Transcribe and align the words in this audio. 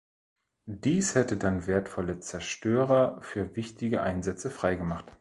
Dies 0.65 1.13
hätte 1.13 1.37
dann 1.37 1.67
wertvolle 1.67 2.19
Zerstörer 2.19 3.21
für 3.21 3.55
wichtige 3.55 4.01
Einsätze 4.01 4.49
frei 4.49 4.73
gemacht. 4.73 5.05